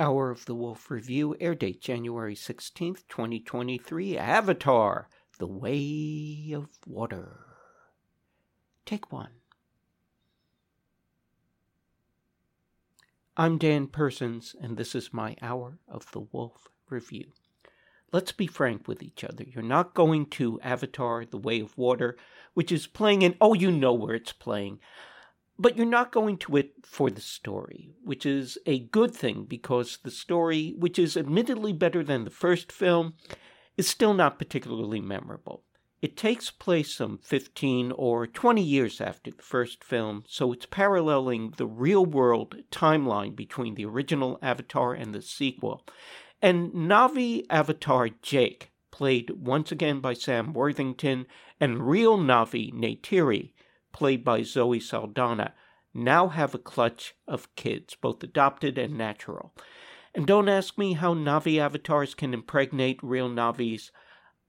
Hour 0.00 0.30
of 0.30 0.44
the 0.44 0.54
Wolf 0.54 0.92
Review, 0.92 1.34
air 1.40 1.56
date 1.56 1.80
January 1.80 2.36
16th, 2.36 3.02
2023. 3.08 4.16
Avatar, 4.16 5.08
The 5.38 5.46
Way 5.48 6.52
of 6.54 6.68
Water. 6.86 7.46
Take 8.86 9.10
one. 9.10 9.30
I'm 13.36 13.58
Dan 13.58 13.88
Persons, 13.88 14.54
and 14.60 14.76
this 14.76 14.94
is 14.94 15.12
my 15.12 15.34
Hour 15.42 15.78
of 15.88 16.12
the 16.12 16.20
Wolf 16.20 16.68
Review. 16.88 17.32
Let's 18.12 18.30
be 18.30 18.46
frank 18.46 18.86
with 18.86 19.02
each 19.02 19.24
other. 19.24 19.44
You're 19.48 19.64
not 19.64 19.94
going 19.94 20.26
to 20.26 20.60
Avatar, 20.60 21.24
The 21.24 21.38
Way 21.38 21.58
of 21.58 21.76
Water, 21.76 22.16
which 22.54 22.70
is 22.70 22.86
playing 22.86 23.22
in, 23.22 23.34
oh, 23.40 23.52
you 23.52 23.72
know 23.72 23.94
where 23.94 24.14
it's 24.14 24.32
playing. 24.32 24.78
But 25.58 25.76
you're 25.76 25.86
not 25.86 26.12
going 26.12 26.38
to 26.38 26.56
it 26.56 26.72
for 26.84 27.10
the 27.10 27.20
story, 27.20 27.90
which 28.04 28.24
is 28.24 28.58
a 28.64 28.78
good 28.78 29.14
thing 29.14 29.44
because 29.44 29.98
the 30.04 30.10
story, 30.10 30.74
which 30.78 30.98
is 30.98 31.16
admittedly 31.16 31.72
better 31.72 32.04
than 32.04 32.24
the 32.24 32.30
first 32.30 32.70
film, 32.70 33.14
is 33.76 33.88
still 33.88 34.14
not 34.14 34.38
particularly 34.38 35.00
memorable. 35.00 35.64
It 36.00 36.16
takes 36.16 36.52
place 36.52 36.94
some 36.94 37.18
15 37.18 37.90
or 37.90 38.28
20 38.28 38.62
years 38.62 39.00
after 39.00 39.32
the 39.32 39.42
first 39.42 39.82
film, 39.82 40.22
so 40.28 40.52
it's 40.52 40.66
paralleling 40.66 41.54
the 41.56 41.66
real 41.66 42.06
world 42.06 42.54
timeline 42.70 43.34
between 43.34 43.74
the 43.74 43.84
original 43.84 44.38
Avatar 44.40 44.94
and 44.94 45.12
the 45.12 45.22
sequel. 45.22 45.84
And 46.40 46.70
Navi 46.72 47.46
Avatar 47.50 48.10
Jake, 48.22 48.70
played 48.92 49.30
once 49.30 49.72
again 49.72 49.98
by 49.98 50.14
Sam 50.14 50.52
Worthington, 50.52 51.26
and 51.58 51.88
real 51.88 52.16
Navi 52.16 52.72
Neytiri, 52.72 53.50
played 53.92 54.24
by 54.24 54.42
Zoe 54.42 54.80
Saldana, 54.80 55.54
now 55.94 56.28
have 56.28 56.54
a 56.54 56.58
clutch 56.58 57.14
of 57.26 57.54
kids, 57.56 57.96
both 58.00 58.22
adopted 58.22 58.78
and 58.78 58.96
natural. 58.96 59.54
And 60.14 60.26
don't 60.26 60.48
ask 60.48 60.78
me 60.78 60.94
how 60.94 61.14
Navi 61.14 61.58
avatars 61.58 62.14
can 62.14 62.34
impregnate 62.34 62.98
real 63.02 63.28
Navis. 63.28 63.90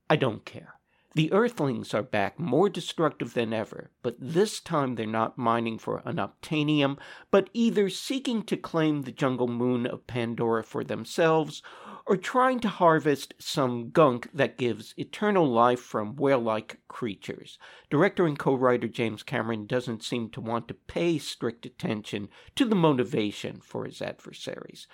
I 0.08 0.16
don't 0.16 0.44
care. 0.44 0.74
The 1.14 1.32
Earthlings 1.32 1.92
are 1.92 2.04
back, 2.04 2.38
more 2.38 2.68
destructive 2.68 3.34
than 3.34 3.52
ever, 3.52 3.90
but 4.00 4.14
this 4.20 4.60
time 4.60 4.94
they're 4.94 5.06
not 5.06 5.36
mining 5.36 5.76
for 5.76 6.02
unobtainium, 6.06 6.98
but 7.32 7.50
either 7.52 7.90
seeking 7.90 8.44
to 8.44 8.56
claim 8.56 9.02
the 9.02 9.10
jungle 9.10 9.48
moon 9.48 9.86
of 9.86 10.06
Pandora 10.06 10.62
for 10.62 10.84
themselves, 10.84 11.62
or 12.10 12.16
trying 12.16 12.58
to 12.58 12.68
harvest 12.68 13.32
some 13.38 13.90
gunk 13.90 14.28
that 14.34 14.58
gives 14.58 14.94
eternal 14.96 15.46
life 15.46 15.78
from 15.78 16.16
whale 16.16 16.40
like 16.40 16.80
creatures. 16.88 17.56
Director 17.88 18.26
and 18.26 18.36
co 18.36 18.52
writer 18.52 18.88
James 18.88 19.22
Cameron 19.22 19.64
doesn't 19.64 20.02
seem 20.02 20.28
to 20.30 20.40
want 20.40 20.66
to 20.66 20.74
pay 20.74 21.18
strict 21.18 21.64
attention 21.64 22.28
to 22.56 22.64
the 22.64 22.74
motivation 22.74 23.60
for 23.60 23.84
his 23.84 24.02
adversaries 24.02 24.88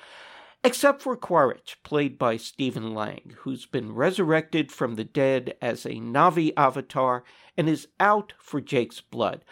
except 0.62 1.00
for 1.00 1.16
Quaritch, 1.16 1.78
played 1.84 2.18
by 2.18 2.36
Stephen 2.36 2.92
Lang, 2.92 3.34
who's 3.38 3.66
been 3.66 3.94
resurrected 3.94 4.72
from 4.72 4.96
the 4.96 5.04
dead 5.04 5.54
as 5.62 5.86
a 5.86 5.90
Navi 5.90 6.52
avatar 6.56 7.22
and 7.56 7.68
is 7.68 7.88
out 8.00 8.32
for 8.38 8.60
Jake's 8.60 9.00
blood, 9.00 9.44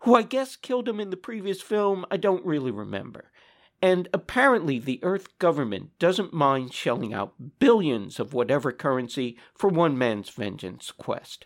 who 0.00 0.14
I 0.14 0.22
guess 0.22 0.56
killed 0.56 0.88
him 0.88 1.00
in 1.00 1.10
the 1.10 1.18
previous 1.18 1.60
film, 1.60 2.06
I 2.10 2.16
don't 2.16 2.46
really 2.46 2.70
remember. 2.70 3.30
And 3.84 4.08
apparently, 4.14 4.78
the 4.78 4.98
Earth 5.02 5.38
government 5.38 5.90
doesn't 5.98 6.32
mind 6.32 6.72
shelling 6.72 7.12
out 7.12 7.34
billions 7.58 8.18
of 8.18 8.32
whatever 8.32 8.72
currency 8.72 9.36
for 9.54 9.68
one 9.68 9.98
man's 9.98 10.30
vengeance 10.30 10.90
quest. 10.90 11.44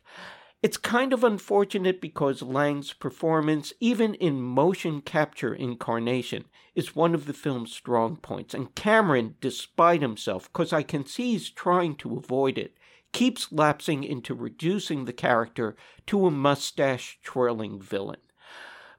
It's 0.62 0.76
kind 0.76 1.12
of 1.12 1.24
unfortunate 1.24 2.00
because 2.00 2.40
Lang's 2.40 2.92
performance, 2.92 3.72
even 3.80 4.14
in 4.14 4.40
motion 4.40 5.00
capture 5.00 5.52
incarnation, 5.52 6.44
is 6.76 6.94
one 6.94 7.12
of 7.12 7.26
the 7.26 7.32
film's 7.32 7.72
strong 7.72 8.14
points. 8.14 8.54
And 8.54 8.72
Cameron, 8.76 9.34
despite 9.40 10.00
himself, 10.00 10.44
because 10.52 10.72
I 10.72 10.84
can 10.84 11.06
see 11.06 11.32
he's 11.32 11.50
trying 11.50 11.96
to 11.96 12.16
avoid 12.16 12.56
it, 12.56 12.76
keeps 13.12 13.50
lapsing 13.50 14.04
into 14.04 14.32
reducing 14.32 15.06
the 15.06 15.12
character 15.12 15.74
to 16.06 16.28
a 16.28 16.30
mustache 16.30 17.18
twirling 17.24 17.82
villain. 17.82 18.20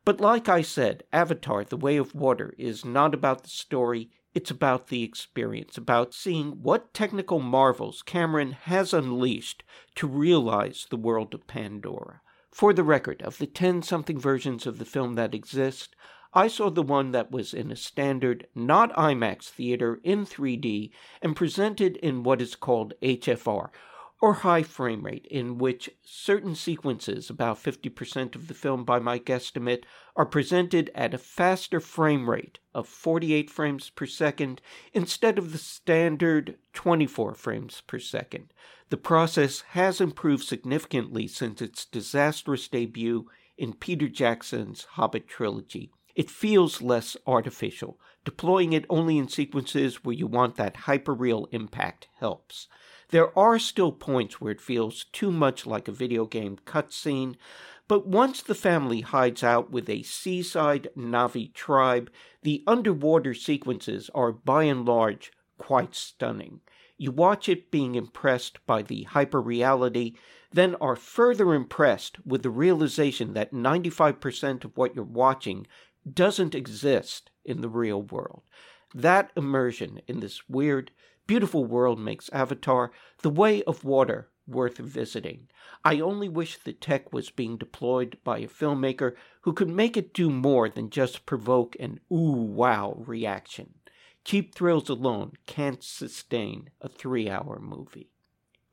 But 0.05 0.21
like 0.21 0.47
I 0.47 0.61
said, 0.61 1.03
Avatar, 1.11 1.63
The 1.63 1.77
Way 1.77 1.97
of 1.97 2.15
Water, 2.15 2.53
is 2.57 2.85
not 2.85 3.13
about 3.13 3.43
the 3.43 3.49
story, 3.49 4.09
it's 4.33 4.51
about 4.51 4.87
the 4.87 5.03
experience, 5.03 5.77
about 5.77 6.13
seeing 6.13 6.61
what 6.61 6.93
technical 6.93 7.39
marvels 7.39 8.01
Cameron 8.01 8.53
has 8.53 8.93
unleashed 8.93 9.63
to 9.95 10.07
realize 10.07 10.87
the 10.89 10.97
world 10.97 11.33
of 11.33 11.47
Pandora. 11.47 12.21
For 12.51 12.73
the 12.73 12.83
record, 12.83 13.21
of 13.21 13.37
the 13.37 13.47
10 13.47 13.81
something 13.83 14.19
versions 14.19 14.65
of 14.65 14.79
the 14.79 14.85
film 14.85 15.15
that 15.15 15.35
exist, 15.35 15.95
I 16.33 16.47
saw 16.47 16.69
the 16.69 16.83
one 16.83 17.11
that 17.11 17.31
was 17.31 17.53
in 17.53 17.71
a 17.71 17.75
standard, 17.75 18.47
not 18.53 18.93
IMAX 18.93 19.49
theater 19.49 19.99
in 20.03 20.25
3D 20.25 20.91
and 21.21 21.35
presented 21.35 21.97
in 21.97 22.23
what 22.23 22.41
is 22.41 22.55
called 22.55 22.93
HFR, 23.01 23.69
or 24.21 24.33
high 24.33 24.63
frame 24.63 25.05
rate, 25.05 25.25
in 25.27 25.57
which 25.57 25.89
certain 26.03 26.53
sequences, 26.53 27.29
about 27.29 27.61
50% 27.61 28.35
of 28.35 28.47
the 28.47 28.53
film 28.53 28.83
by 28.83 28.99
my 28.99 29.17
guesstimate, 29.17 29.83
are 30.15 30.25
presented 30.25 30.91
at 30.93 31.13
a 31.13 31.17
faster 31.17 31.79
frame 31.79 32.29
rate 32.29 32.59
of 32.73 32.87
48 32.87 33.49
frames 33.49 33.89
per 33.89 34.05
second 34.05 34.61
instead 34.93 35.37
of 35.37 35.51
the 35.51 35.57
standard 35.57 36.57
24 36.73 37.33
frames 37.33 37.81
per 37.87 37.99
second. 37.99 38.53
The 38.89 38.97
process 38.97 39.61
has 39.69 40.01
improved 40.01 40.43
significantly 40.43 41.27
since 41.27 41.61
its 41.61 41.85
disastrous 41.85 42.67
debut 42.67 43.27
in 43.57 43.73
Peter 43.73 44.07
Jackson's 44.07 44.85
Hobbit 44.91 45.27
trilogy. 45.27 45.91
It 46.19 46.29
feels 46.29 46.81
less 46.81 47.15
artificial. 47.25 47.97
Deploying 48.25 48.73
it 48.73 48.83
only 48.89 49.17
in 49.17 49.29
sequences 49.29 50.03
where 50.03 50.13
you 50.13 50.27
want 50.27 50.57
that 50.57 50.79
hyperreal 50.79 51.47
impact 51.51 52.09
helps. 52.17 52.67
There 53.07 53.31
are 53.39 53.57
still 53.57 53.93
points 53.93 54.41
where 54.41 54.51
it 54.51 54.59
feels 54.59 55.05
too 55.13 55.31
much 55.31 55.65
like 55.65 55.87
a 55.87 55.93
video 55.93 56.25
game 56.25 56.57
cutscene, 56.65 57.37
but 57.87 58.05
once 58.05 58.41
the 58.41 58.53
family 58.53 58.99
hides 58.99 59.45
out 59.45 59.71
with 59.71 59.89
a 59.89 60.03
seaside 60.03 60.89
Navi 60.97 61.53
tribe, 61.53 62.11
the 62.43 62.65
underwater 62.67 63.33
sequences 63.33 64.09
are 64.13 64.33
by 64.33 64.63
and 64.63 64.85
large 64.85 65.31
quite 65.57 65.95
stunning. 65.95 66.59
You 66.97 67.13
watch 67.13 67.47
it 67.47 67.71
being 67.71 67.95
impressed 67.95 68.59
by 68.67 68.81
the 68.81 69.05
hyperreality, 69.11 70.15
then 70.51 70.75
are 70.81 70.97
further 70.97 71.53
impressed 71.53 72.17
with 72.25 72.43
the 72.43 72.49
realization 72.49 73.33
that 73.35 73.53
95% 73.53 74.65
of 74.65 74.75
what 74.75 74.95
you're 74.95 75.05
watching 75.05 75.65
doesn't 76.11 76.55
exist 76.55 77.31
in 77.45 77.61
the 77.61 77.69
real 77.69 78.01
world. 78.01 78.43
That 78.93 79.31
immersion 79.35 80.01
in 80.07 80.19
this 80.19 80.47
weird, 80.49 80.91
beautiful 81.27 81.65
world 81.65 81.99
makes 81.99 82.29
Avatar 82.29 82.91
the 83.21 83.29
way 83.29 83.61
of 83.63 83.83
water 83.83 84.29
worth 84.47 84.77
visiting. 84.77 85.47
I 85.85 85.99
only 85.99 86.27
wish 86.27 86.57
the 86.57 86.73
tech 86.73 87.13
was 87.13 87.29
being 87.29 87.57
deployed 87.57 88.17
by 88.23 88.39
a 88.39 88.47
filmmaker 88.47 89.15
who 89.41 89.53
could 89.53 89.69
make 89.69 89.95
it 89.95 90.13
do 90.13 90.29
more 90.29 90.67
than 90.69 90.89
just 90.89 91.25
provoke 91.25 91.75
an 91.79 91.99
ooh 92.11 92.31
wow 92.31 92.95
reaction. 92.97 93.75
Cheap 94.25 94.53
thrills 94.55 94.89
alone 94.89 95.33
can't 95.45 95.83
sustain 95.83 96.71
a 96.81 96.89
three 96.89 97.29
hour 97.29 97.59
movie. 97.59 98.09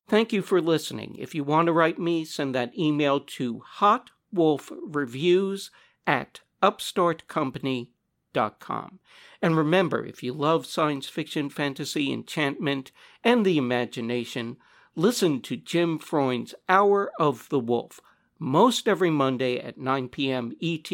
Thank 0.08 0.32
you 0.32 0.40
for 0.42 0.60
listening. 0.60 1.16
If 1.18 1.34
you 1.34 1.44
want 1.44 1.66
to 1.66 1.72
write 1.72 1.98
me, 1.98 2.24
send 2.24 2.54
that 2.54 2.78
email 2.78 3.20
to 3.20 3.62
hotwolfreviews 3.78 5.70
at 6.06 6.40
upstartcompany.com. 6.66 8.98
And 9.40 9.56
remember, 9.56 10.04
if 10.04 10.22
you 10.22 10.32
love 10.32 10.66
science 10.66 11.08
fiction, 11.08 11.48
fantasy, 11.48 12.12
enchantment, 12.12 12.90
and 13.22 13.46
the 13.46 13.56
imagination, 13.56 14.56
listen 14.96 15.40
to 15.42 15.56
Jim 15.56 15.98
Freund's 15.98 16.56
Hour 16.68 17.12
of 17.20 17.48
the 17.50 17.60
Wolf, 17.60 18.00
most 18.38 18.88
every 18.88 19.10
Monday 19.10 19.58
at 19.58 19.78
9 19.78 20.08
p.m. 20.08 20.52
ET 20.60 20.90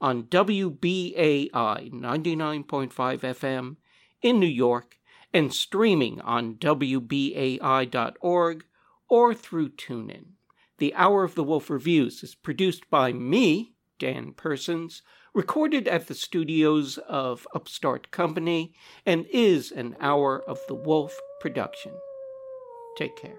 on 0.00 0.22
WBAI 0.24 1.90
99.5 1.92 2.92
FM 2.92 3.76
in 4.22 4.38
New 4.38 4.46
York 4.46 4.98
and 5.34 5.52
streaming 5.52 6.20
on 6.20 6.54
WBAI.org 6.54 8.64
or 9.08 9.34
through 9.34 9.70
TuneIn. 9.70 10.26
The 10.78 10.94
Hour 10.94 11.24
of 11.24 11.34
the 11.34 11.44
Wolf 11.44 11.68
Reviews 11.70 12.22
is 12.22 12.34
produced 12.34 12.88
by 12.90 13.12
me, 13.12 13.71
Dan 14.02 14.32
Persons, 14.32 15.02
recorded 15.32 15.86
at 15.86 16.08
the 16.08 16.14
studios 16.16 16.98
of 17.08 17.46
Upstart 17.54 18.10
Company, 18.10 18.74
and 19.06 19.26
is 19.30 19.70
an 19.70 19.94
Hour 20.00 20.42
of 20.42 20.58
the 20.66 20.74
Wolf 20.74 21.16
production. 21.40 21.92
Take 22.96 23.16
care. 23.16 23.38